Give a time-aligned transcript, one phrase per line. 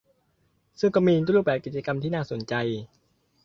[0.79, 2.53] ซึ่งก็มีรูปแบบกิจกรรมที่น่าสนใจ